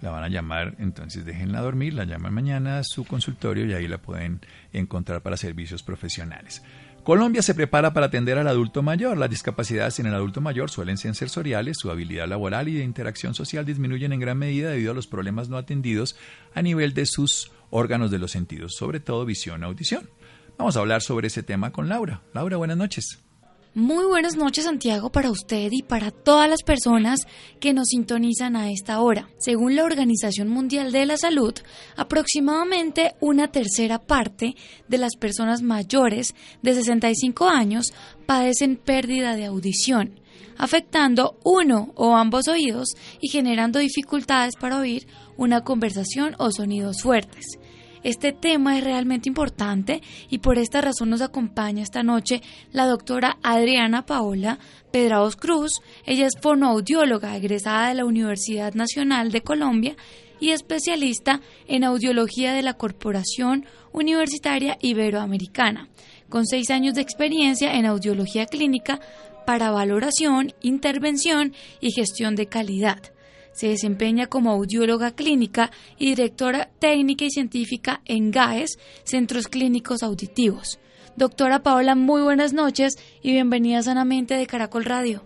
[0.01, 3.85] La van a llamar, entonces déjenla dormir, la llaman mañana a su consultorio y ahí
[3.87, 4.39] la pueden
[4.71, 6.63] encontrar para servicios profesionales.
[7.03, 9.17] Colombia se prepara para atender al adulto mayor.
[9.17, 13.33] Las discapacidades en el adulto mayor suelen ser sensoriales, su habilidad laboral y de interacción
[13.33, 16.15] social disminuyen en gran medida debido a los problemas no atendidos
[16.53, 20.09] a nivel de sus órganos de los sentidos, sobre todo visión, audición.
[20.59, 22.21] Vamos a hablar sobre ese tema con Laura.
[22.33, 23.17] Laura, buenas noches.
[23.73, 27.21] Muy buenas noches Santiago para usted y para todas las personas
[27.61, 29.29] que nos sintonizan a esta hora.
[29.37, 31.53] Según la Organización Mundial de la Salud,
[31.95, 34.55] aproximadamente una tercera parte
[34.89, 37.93] de las personas mayores de 65 años
[38.25, 40.19] padecen pérdida de audición,
[40.57, 42.89] afectando uno o ambos oídos
[43.21, 47.58] y generando dificultades para oír una conversación o sonidos fuertes.
[48.03, 53.37] Este tema es realmente importante y por esta razón nos acompaña esta noche la doctora
[53.43, 54.57] Adriana Paola
[54.91, 55.81] Pedraos Cruz.
[56.05, 59.97] Ella es fonoaudióloga egresada de la Universidad Nacional de Colombia
[60.39, 65.89] y especialista en audiología de la Corporación Universitaria Iberoamericana,
[66.29, 69.01] con seis años de experiencia en audiología clínica
[69.45, 73.01] para valoración, intervención y gestión de calidad.
[73.51, 80.79] Se desempeña como audióloga clínica y directora técnica y científica en GAES, Centros Clínicos Auditivos.
[81.15, 85.23] Doctora Paola, muy buenas noches y bienvenida sanamente de Caracol Radio.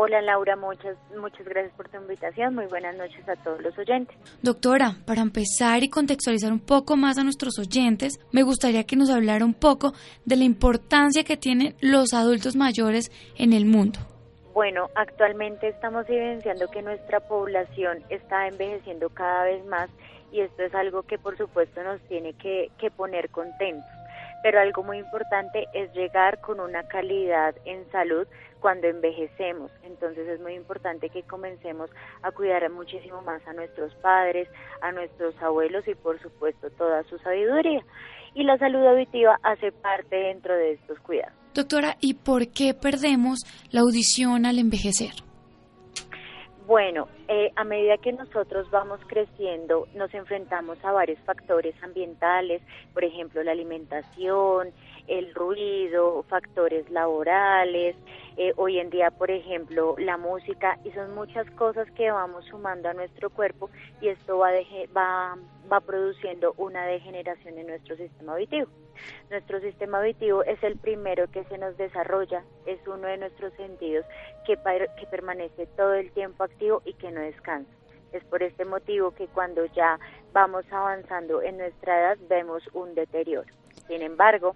[0.00, 2.54] Hola Laura, muchas, muchas gracias por tu invitación.
[2.54, 4.16] Muy buenas noches a todos los oyentes.
[4.42, 9.10] Doctora, para empezar y contextualizar un poco más a nuestros oyentes, me gustaría que nos
[9.10, 9.94] hablara un poco
[10.24, 13.98] de la importancia que tienen los adultos mayores en el mundo.
[14.58, 19.88] Bueno, actualmente estamos evidenciando que nuestra población está envejeciendo cada vez más
[20.32, 23.88] y esto es algo que por supuesto nos tiene que, poner contentos.
[24.42, 28.26] Pero algo muy importante es llegar con una calidad en salud
[28.58, 29.70] cuando envejecemos.
[29.84, 31.88] Entonces es muy importante que comencemos
[32.22, 34.48] a cuidar muchísimo más a nuestros padres,
[34.80, 37.84] a nuestros abuelos y por supuesto toda su sabiduría.
[38.34, 41.47] Y la salud auditiva hace parte dentro de estos cuidados.
[41.58, 43.40] Doctora, ¿y por qué perdemos
[43.72, 45.10] la audición al envejecer?
[46.68, 52.62] Bueno, eh, a medida que nosotros vamos creciendo, nos enfrentamos a varios factores ambientales,
[52.94, 54.68] por ejemplo, la alimentación,
[55.08, 57.96] el ruido, factores laborales,
[58.36, 62.88] eh, hoy en día, por ejemplo, la música, y son muchas cosas que vamos sumando
[62.88, 64.50] a nuestro cuerpo y esto va,
[64.96, 65.36] va,
[65.70, 68.68] va produciendo una degeneración en nuestro sistema auditivo.
[69.30, 74.04] Nuestro sistema auditivo es el primero que se nos desarrolla, es uno de nuestros sentidos
[74.46, 77.70] que, que permanece todo el tiempo activo y que no descansa.
[78.12, 79.98] Es por este motivo que cuando ya
[80.32, 83.52] vamos avanzando en nuestra edad vemos un deterioro.
[83.86, 84.54] Sin embargo,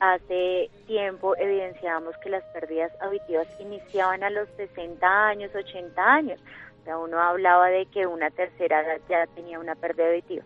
[0.00, 6.40] hace tiempo evidenciábamos que las pérdidas auditivas iniciaban a los 60 años, 80 años.
[6.86, 10.44] Uno hablaba de que una tercera edad ya tenía una pérdida auditiva.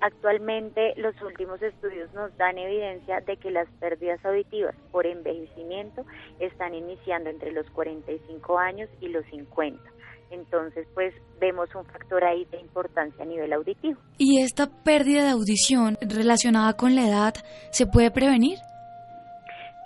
[0.00, 6.04] Actualmente los últimos estudios nos dan evidencia de que las pérdidas auditivas por envejecimiento
[6.38, 9.80] están iniciando entre los 45 años y los 50.
[10.30, 13.98] Entonces, pues vemos un factor ahí de importancia a nivel auditivo.
[14.18, 17.34] ¿Y esta pérdida de audición relacionada con la edad
[17.70, 18.58] se puede prevenir?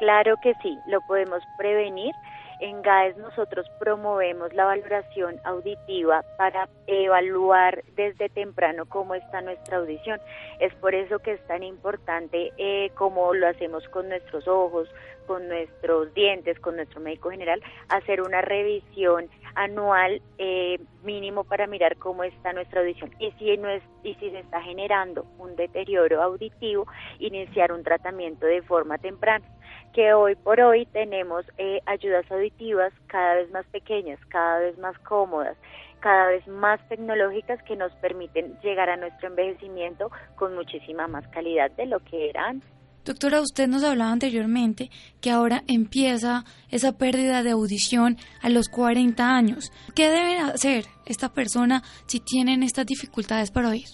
[0.01, 2.15] Claro que sí, lo podemos prevenir.
[2.61, 10.19] En GAES nosotros promovemos la valoración auditiva para evaluar desde temprano cómo está nuestra audición.
[10.59, 14.89] Es por eso que es tan importante eh, como lo hacemos con nuestros ojos,
[15.31, 21.99] con nuestros dientes, con nuestro médico general, hacer una revisión anual eh, mínimo para mirar
[21.99, 26.20] cómo está nuestra audición y si no es y si se está generando un deterioro
[26.20, 26.89] auditivo
[27.20, 29.47] iniciar un tratamiento de forma temprana
[29.93, 34.99] que hoy por hoy tenemos eh, ayudas auditivas cada vez más pequeñas, cada vez más
[34.99, 35.57] cómodas,
[36.01, 41.70] cada vez más tecnológicas que nos permiten llegar a nuestro envejecimiento con muchísima más calidad
[41.70, 42.80] de lo que era antes.
[43.05, 44.91] Doctora, usted nos hablaba anteriormente
[45.21, 49.73] que ahora empieza esa pérdida de audición a los 40 años.
[49.95, 53.89] ¿Qué debe hacer esta persona si tienen estas dificultades para oír?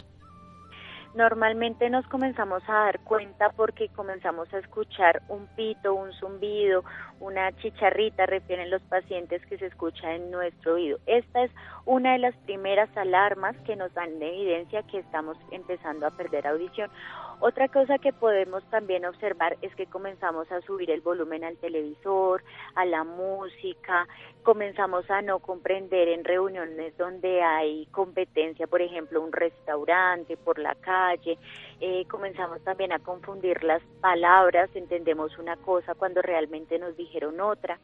[1.17, 6.85] normalmente nos comenzamos a dar cuenta porque comenzamos a escuchar un pito, un zumbido,
[7.21, 10.99] una chicharrita, refieren los pacientes que se escucha en nuestro oído.
[11.07, 11.51] Esta es
[11.87, 16.47] una de las primeras alarmas que nos dan de evidencia que estamos empezando a perder
[16.47, 16.91] audición.
[17.39, 22.43] Otra cosa que podemos también observar es que comenzamos a subir el volumen al televisor,
[22.74, 24.09] a la música,
[24.43, 30.74] comenzamos a no comprender en reuniones donde hay competencia, por ejemplo, un restaurante, por la
[30.76, 31.39] calle,
[31.80, 37.78] eh, comenzamos también a confundir las palabras, entendemos una cosa cuando realmente nos dijeron otra.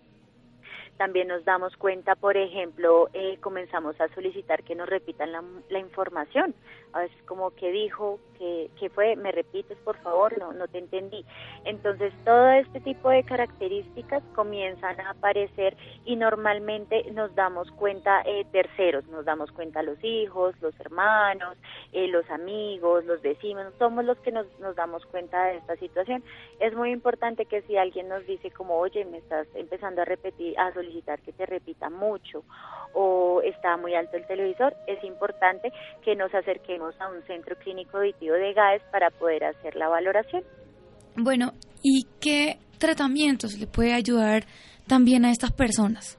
[0.97, 5.79] También nos damos cuenta, por ejemplo, eh, comenzamos a solicitar que nos repitan la, la
[5.79, 6.55] información.
[6.93, 8.21] A veces como que dijo,
[8.79, 11.25] que, fue, me repites por favor, no, no te entendí.
[11.65, 18.45] Entonces todo este tipo de características comienzan a aparecer y normalmente nos damos cuenta eh,
[18.51, 21.57] terceros, nos damos cuenta los hijos, los hermanos,
[21.93, 26.25] eh, los amigos, los vecinos, somos los que nos, nos damos cuenta de esta situación.
[26.59, 30.59] Es muy importante que si alguien nos dice como, oye, me estás empezando a repetir,
[30.59, 32.43] a solicitar que te repita mucho
[32.95, 35.73] o está muy alto el televisor, es importante
[36.03, 40.43] que nos acerquemos a un centro clínico auditivo de GAES para poder hacer la valoración.
[41.17, 41.53] Bueno,
[41.83, 44.45] ¿y qué tratamientos le puede ayudar
[44.87, 46.19] también a estas personas?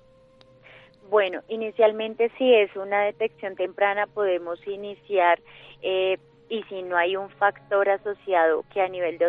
[1.10, 5.40] Bueno, inicialmente si es una detección temprana podemos iniciar
[5.82, 6.18] eh,
[6.50, 9.28] y si no hay un factor asociado que a nivel de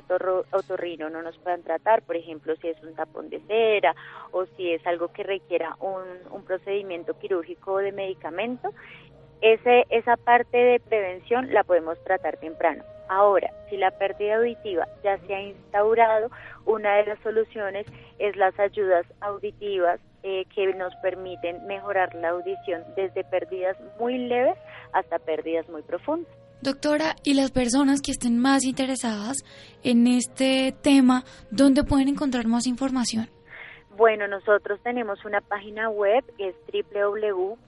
[0.50, 3.94] otorrino no nos puedan tratar, por ejemplo, si es un tapón de cera
[4.32, 8.70] o si es algo que requiera un, un procedimiento quirúrgico o de medicamento,
[9.40, 12.84] ese, esa parte de prevención la podemos tratar temprano.
[13.08, 16.30] Ahora, si la pérdida auditiva ya se ha instaurado,
[16.64, 17.86] una de las soluciones
[18.18, 24.56] es las ayudas auditivas eh, que nos permiten mejorar la audición desde pérdidas muy leves
[24.92, 26.32] hasta pérdidas muy profundas.
[26.62, 29.36] Doctora, ¿y las personas que estén más interesadas
[29.82, 33.28] en este tema, dónde pueden encontrar más información?
[33.96, 37.64] Bueno, nosotros tenemos una página web, es www.gaes.co.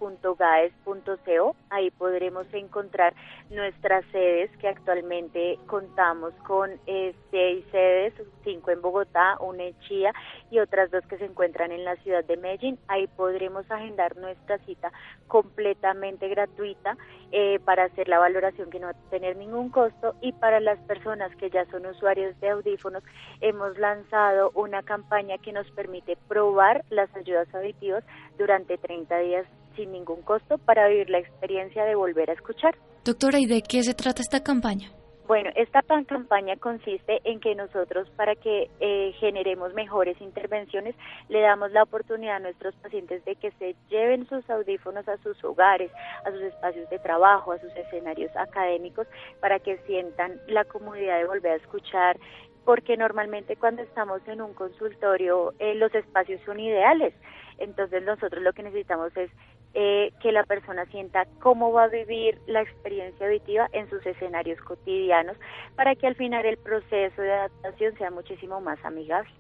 [1.70, 3.14] Ahí podremos encontrar
[3.48, 8.12] nuestras sedes, que actualmente contamos con eh, seis sedes,
[8.42, 10.12] cinco en Bogotá, una en Chía
[10.50, 12.76] y otras dos que se encuentran en la ciudad de Medellín.
[12.88, 14.90] Ahí podremos agendar nuestra cita
[15.28, 16.96] completamente gratuita
[17.32, 20.14] eh, para hacer la valoración que no va a tener ningún costo.
[20.20, 23.02] Y para las personas que ya son usuarios de audífonos,
[23.40, 28.04] hemos lanzado una campaña que nos permite probar las ayudas auditivas
[28.38, 29.46] durante 30 días
[29.76, 32.74] sin ningún costo para vivir la experiencia de volver a escuchar.
[33.04, 34.90] Doctora, ¿y de qué se trata esta campaña?
[35.26, 40.94] Bueno, esta campaña consiste en que nosotros, para que eh, generemos mejores intervenciones,
[41.28, 45.42] le damos la oportunidad a nuestros pacientes de que se lleven sus audífonos a sus
[45.42, 45.90] hogares,
[46.24, 49.08] a sus espacios de trabajo, a sus escenarios académicos,
[49.40, 52.16] para que sientan la comodidad de volver a escuchar,
[52.64, 57.14] porque normalmente cuando estamos en un consultorio eh, los espacios son ideales.
[57.58, 59.30] Entonces nosotros lo que necesitamos es
[59.78, 64.58] eh, que la persona sienta cómo va a vivir la experiencia auditiva en sus escenarios
[64.62, 65.36] cotidianos
[65.74, 69.30] para que al final el proceso de adaptación sea muchísimo más amigable.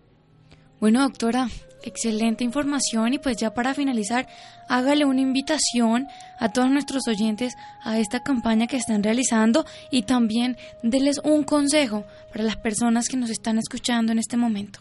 [0.78, 1.46] Bueno, doctora,
[1.84, 4.26] excelente información y pues ya para finalizar,
[4.68, 6.06] hágale una invitación
[6.38, 12.04] a todos nuestros oyentes a esta campaña que están realizando y también déles un consejo
[12.30, 14.80] para las personas que nos están escuchando en este momento.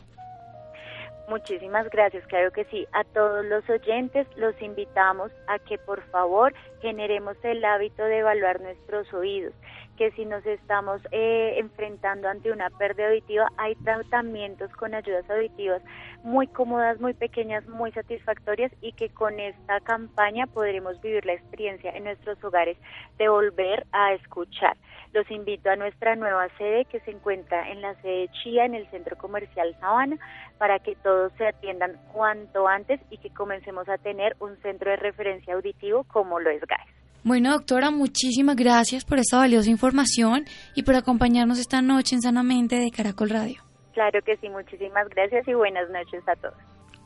[1.27, 2.87] Muchísimas gracias, claro que sí.
[2.91, 8.61] A todos los oyentes los invitamos a que por favor generemos el hábito de evaluar
[8.61, 9.53] nuestros oídos
[9.95, 15.81] que si nos estamos eh, enfrentando ante una pérdida auditiva, hay tratamientos con ayudas auditivas
[16.23, 21.91] muy cómodas, muy pequeñas, muy satisfactorias y que con esta campaña podremos vivir la experiencia
[21.91, 22.77] en nuestros hogares
[23.17, 24.75] de volver a escuchar.
[25.13, 28.85] Los invito a nuestra nueva sede que se encuentra en la sede Chía, en el
[28.89, 30.17] Centro Comercial Sabana,
[30.57, 34.97] para que todos se atiendan cuanto antes y que comencemos a tener un centro de
[34.97, 37.04] referencia auditivo como lo es GAES.
[37.25, 40.45] Bueno, doctora, muchísimas gracias por esta valiosa información
[40.75, 43.63] y por acompañarnos esta noche en Sanamente de Caracol Radio.
[43.95, 46.53] Claro que sí, muchísimas gracias y buenas noches a todos.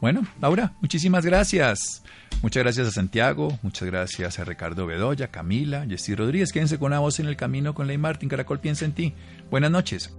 [0.01, 2.03] Bueno, Laura, muchísimas gracias.
[2.41, 6.51] Muchas gracias a Santiago, muchas gracias a Ricardo Bedoya, Camila, Jessy Rodríguez.
[6.51, 8.27] Quédense con una voz en el camino con Ley Martín.
[8.27, 9.13] Caracol piensa en ti.
[9.49, 10.13] Buenas noches.